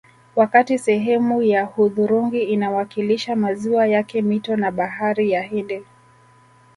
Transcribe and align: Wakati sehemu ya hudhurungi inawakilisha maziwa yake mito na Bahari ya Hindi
Wakati 0.35 0.77
sehemu 0.79 1.41
ya 1.41 1.63
hudhurungi 1.65 2.43
inawakilisha 2.43 3.35
maziwa 3.35 3.87
yake 3.87 4.21
mito 4.21 4.55
na 4.55 4.71
Bahari 4.71 5.31
ya 5.31 5.41
Hindi 5.41 5.83